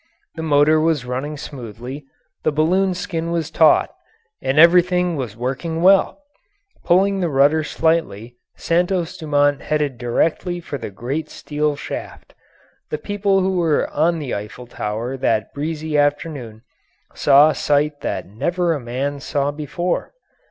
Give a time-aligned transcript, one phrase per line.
[0.33, 2.05] The motor was running smoothly,
[2.41, 3.93] the balloon skin was taut,
[4.41, 6.17] and everything was working well;
[6.83, 12.33] pulling the rudder slightly, Santos Dumont headed directly for the great steel shaft.
[12.89, 16.63] The people who were on the Eiffel Tower that breezy afternoon
[17.13, 20.13] saw a sight that never a man saw before.